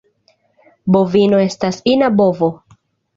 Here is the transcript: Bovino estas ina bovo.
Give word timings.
Bovino 0.95 1.41
estas 1.43 1.77
ina 1.91 2.09
bovo. 2.23 2.49